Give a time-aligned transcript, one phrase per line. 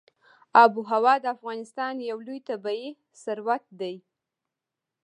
[0.61, 2.85] آب وهوا د افغانستان یو لوی طبعي
[3.23, 3.95] ثروت دی.